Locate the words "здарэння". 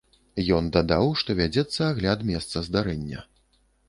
2.69-3.19